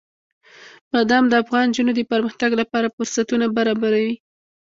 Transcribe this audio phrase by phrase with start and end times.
[0.91, 4.13] بادام د افغان نجونو د پرمختګ لپاره فرصتونه برابروي.